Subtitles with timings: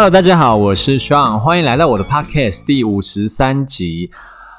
[0.00, 4.12] Hello，大家好，我是 Sean，欢迎来到我的 Podcast 第五十三集。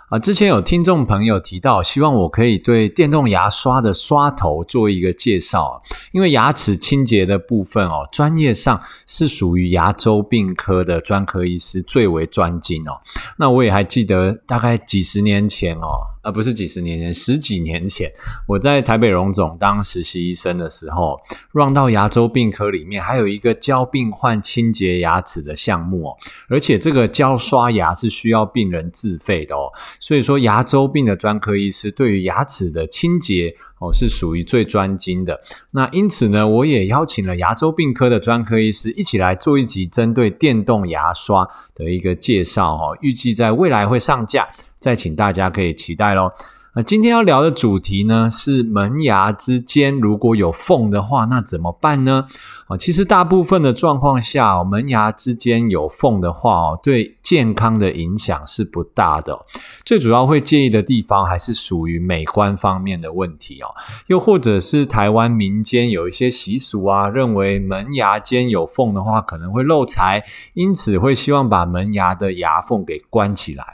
[0.09, 5.81] 啊，之前有听众朋友提到，希望我可以对电动牙刷的刷头做一个介绍，
[6.11, 12.99] 因为牙齿清洁的部分哦，专业上是属于牙周病科的专科医师最为专精哦。
[13.37, 16.18] 那我也还记得，大概几十年前哦。
[16.21, 18.11] 而不是几十年前，十几年前，
[18.47, 21.19] 我在台北荣总当实习医生的时候
[21.53, 26.17] 让到牙周病科里面，还有一个教病患清洁牙齿的项目哦，
[26.49, 35.39] 而且这个教刷牙是需要病人自费的哦，所以说牙周病的专科医师对于牙齿的清洁哦是属于最专精的。
[35.71, 44.49] 那因此呢，我也邀请了牙周病科的专科医师一起来做一集针对电动牙刷的一个介绍哦，预计在未来会上架。
[44.79, 46.31] 再请大家可以期待喽。
[46.75, 52.27] 那今天要聊的主题呢，是门牙之间如果有缝的话，那怎么办呢？
[52.67, 59.43] 啊，其实大部分的状况下，门牙之间有缝的话哦，对健康的影响是不大的。
[59.83, 63.73] 最主要会介意的地方，还是属于美观方面的问题哦。
[64.05, 70.23] 又或者是台湾民间有一些习俗啊，认为门牙间有缝的话，可能会漏财，
[70.53, 73.65] 因此会希望把门牙的牙缝给关起来。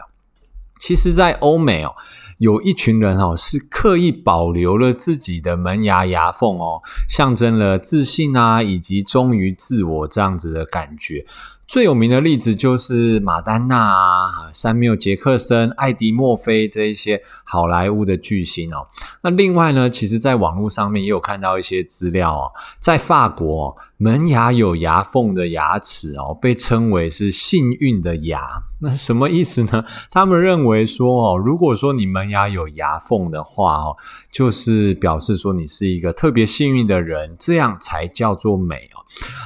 [0.86, 1.96] 其实，在欧美哦，
[2.38, 11.26] 有一群人哦，是刻意保留了自己的门牙牙缝哦，象征了自信啊，以及忠于自我这样子的感觉。
[11.68, 18.88] 最有名的例子就是马丹娜啊、山缪杰克森、艾迪墨菲这一些好莱坞的巨星哦。
[19.24, 28.64] 那另外呢，其实在网络上面也有看到一些资料哦，在法国，门牙有牙缝的牙齿哦，被称为是幸运的牙。
[28.82, 29.86] 那什么意思呢？
[30.12, 33.98] 他们认为说哦，如果说你门牙有牙缝的话哦，
[34.32, 39.02] 就是表示说你是一个特别幸运的人，这样才叫做美哦。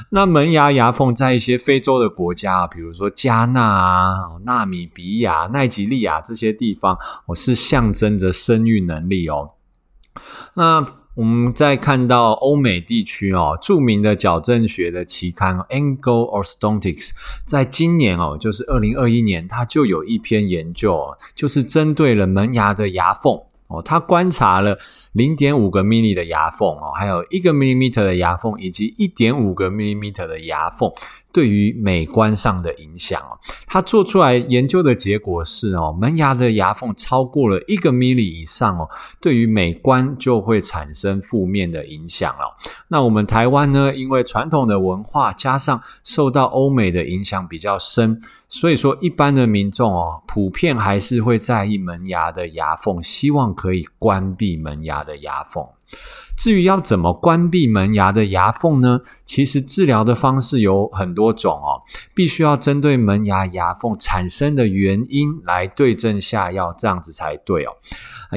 [0.09, 6.97] 那门牙牙缝在一些非洲的国家，比如说加纳啊、纳米比亚、奈及利亚这些地方，
[7.28, 9.52] 哦，是象征着生育能力哦。
[10.56, 17.09] 那我们再看到欧美地区哦，著名的矫正学的期刊《Angle Orthodontics》
[17.46, 23.42] 在今年哦，就是二零二一年，它就有一篇研究，就是针对了门牙的牙缝。
[23.68, 24.80] 哦，他观察了
[25.14, 30.92] 零点五个 mm 的牙缝哦，还有一个 mm 的牙缝，以及一点五个 mm 的牙缝
[31.31, 33.38] 对于美观上的影响哦。
[33.66, 42.56] 他做出来研究的结果是哦，门牙的牙缝超过了一个 mm 以上哦，对于美观就会产生负面的影响了。
[42.90, 48.22] 那我们台湾呢，因为传统的文化加上受到欧美的影响比较深。
[48.52, 55.68] 所以说，一般的民众哦，普遍还是会在意门牙的牙缝，希望可以关闭门牙的的牙缝。
[56.39, 59.01] 至于要怎么关闭门牙的牙缝呢？
[59.25, 61.83] 其实治疗的方式有很多种哦，
[62.16, 67.73] 必须要针对门牙牙缝产生的原因来对症下药，这样子才对哦。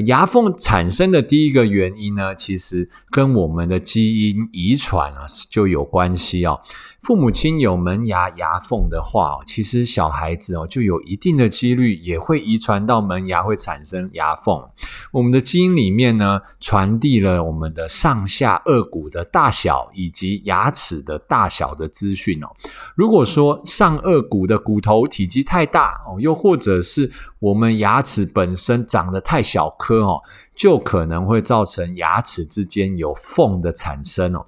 [0.07, 6.59] 牙缝产生的第一个原因呢，其实跟我们的基因遗传啊就有关系哦。
[7.03, 14.69] 父母亲有门牙牙缝的话哦，其实小孩子哦就有一定的几率也会遗传到门牙会产生牙缝。
[15.13, 22.47] 我们的基因里面呢，传递了我们的上下颚骨的大小以及牙齿的大小的资讯哦。
[22.95, 30.23] 如果说上颚骨的骨头体积太大哦，又或者是我们牙齿本身长得太小颗哦，
[30.57, 34.47] 就可能会造成牙齿之间有缝的产生哦。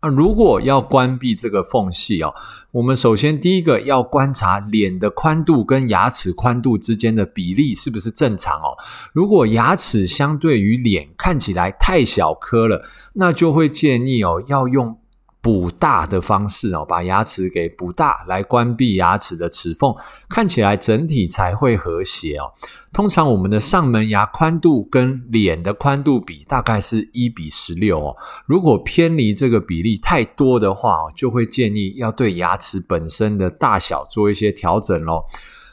[0.00, 2.32] 那如果要关闭这个缝隙哦，
[2.70, 8.76] 我们首先第一个要观察脸的宽度跟牙齿宽度之间的比例是不是正常哦。
[9.12, 14.98] 如果牙齿相对于脸看起来太小颗了，那就会建议哦要用。
[15.40, 19.94] 补大的方式哦，把牙齿给补大，来关闭牙齿的齿缝，
[20.28, 22.52] 看起来整体才会和谐哦。
[22.92, 28.16] 通常我们的上门牙宽度跟脸的宽度比大概是一比十六哦。
[28.46, 35.24] 如果偏离这个比例太多的话哦，就会建议要对牙齿本身的大小做一些调整咯。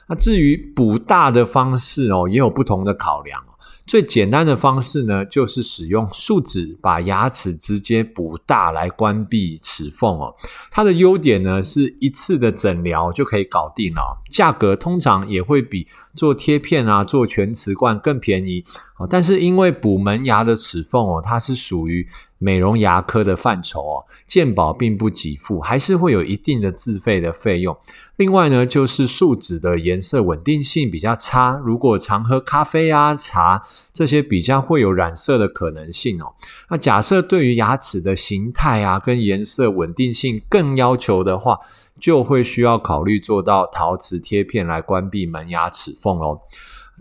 [0.08, 3.42] 那至于补大的方式哦，也有不同的考量。
[3.86, 10.36] 最简单的方式呢，就是使用树脂把牙齿直接补大来关闭齿缝哦。
[10.72, 18.64] 它的优点呢，是一次的诊疗就可以搞定了，价格通常也会比做贴片啊、做全瓷冠更便宜
[18.98, 22.08] 哦，但是因为补门牙的齿缝哦，它是属于
[22.38, 27.78] 美容牙科的范畴哦，健保并不给付，还是会有一定的自费的费用。
[28.16, 36.34] 另外呢，就是树脂的颜色稳定性比较差，如果常喝咖啡啊、茶这些，比较会有染色的可能性哦。
[36.70, 41.60] 那假设对于牙齿的形态啊跟颜色稳定性更要求的话，
[42.00, 46.40] 就会需要考虑做到陶瓷贴片来关闭门牙齿缝哦。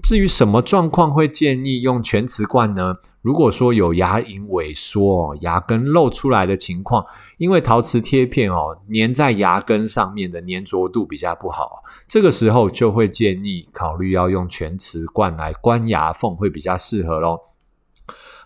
[0.03, 2.97] 至于什么状况会建议用全瓷冠呢？
[3.23, 7.07] 如果说有牙龈萎缩、牙根露出来的情况，
[7.39, 17.41] 因为陶瓷贴片哦粘在牙根上面的粘着度比较不好，这个时候就会建议考虑要用全瓷冠来关牙缝会比较适合咯。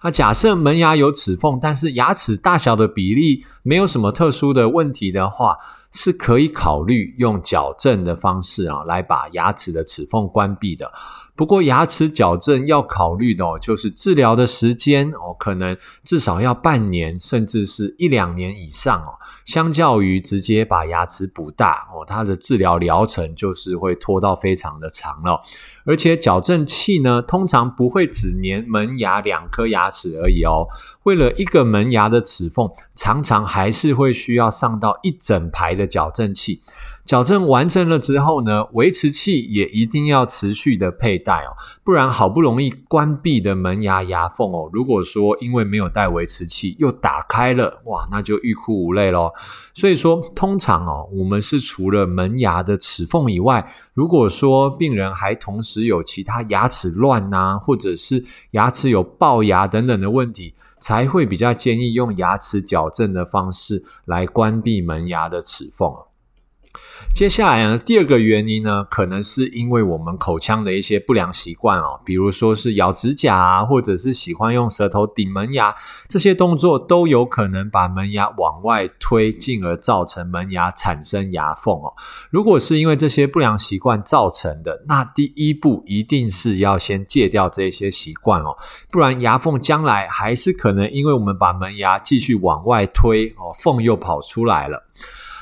[0.04, 5.56] 那假设门牙有齿缝，但是牙齿大小的比例没有什么特殊的问题的话，
[5.90, 10.92] 是可以考虑用矫正的方式啊来把牙齿的齿缝关闭的。
[11.38, 19.14] 不过牙齿矫正要考虑的哦，就是治疗的时间哦，可能至少要半年，甚至是一两年以上哦。
[19.44, 25.40] 相较于直接把牙齿补大哦，它的治疗疗程就是会拖到非常的长了。
[25.86, 30.66] 而且矫正器呢，通常不会只粘门牙两颗牙齿而已哦。
[31.04, 36.60] 为了一个门牙的齿缝，常常还是会需要上到一整排的矫正器。
[37.08, 49.32] 矫正完成了之后呢，维持器也一定要持续的佩戴哦，不然好不容易关闭的门牙牙缝哦，如果说因为没有带维持器又打开了，哇，那就欲哭无泪咯。
[49.72, 65.90] 所以说，通常哦，我们是除了门牙的齿缝以外，如果说病人还同时有其他牙齿乱呐，或者是牙齿有龅牙等等的问题，才会比较建议用牙齿矫正的方式来关闭门牙的齿缝。
[67.14, 75.74] 接下来呢，第二个原因呢，可能是因为我们口腔的一些不良习惯哦，比如说是咬指甲啊，或者是喜欢用舌头顶门牙，
[76.06, 81.94] 这些动作都有可能把门牙往外推，进而造成门牙产生牙缝哦。
[82.30, 88.56] 如果是因为这些不良习惯造成的，那第一步一定是要先戒掉这些习惯哦，
[88.92, 94.84] 不然牙缝将来还是可能因为我们把门牙继续往外推哦，缝又跑出来了。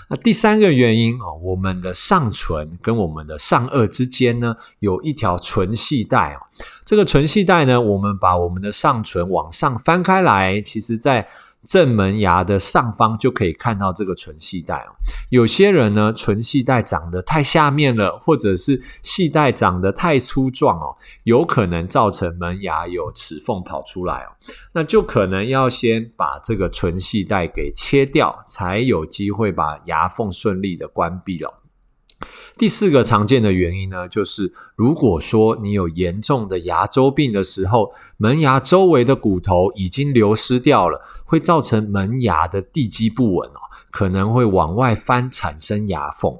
[0.08, 6.40] 那第三个原因啊，我们的上唇跟我们的上颚之间呢，有一条唇系带啊。
[6.84, 11.26] 这个唇系带呢，我们把我们的上唇往上翻开来，其实在
[11.66, 14.94] 正门牙的上方就可以看到这个唇系带哦。
[15.30, 24.32] 有些人呢，唇系带长得太下面了，或者是系带长得太粗壮哦，有可能造成门牙有齿缝跑出来哦。
[24.72, 31.62] 那就可能要先把这个唇系带给切掉，才有机会把牙缝顺利的关闭了。
[32.56, 43.60] 第四个常见的原因呢，就是如果说你有严重的牙周病的时候，门牙周围的骨头已经流失掉了，会造成门牙的地基不稳哦，
[43.90, 46.38] 可能会往外翻，产生牙缝。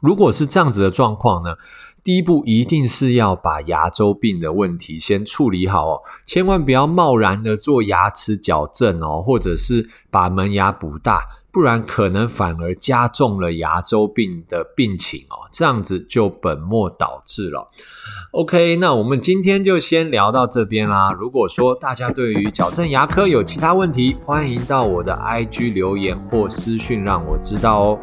[0.00, 1.56] 如果是这样子的状况呢，
[2.02, 17.68] 第一步一定是要把牙周病的问题先处理好哦，千万不要贸然的做牙齿矫正哦，或者是把门牙补大，不然可能反而加重了牙周病的病情哦，这样子就本末倒置了。
[18.30, 21.10] OK，那我们今天就先聊到这边啦。
[21.10, 27.98] 如果说大家对于矫正牙科有其他问题，欢迎到我的 IG 留言或私讯让我知道哦。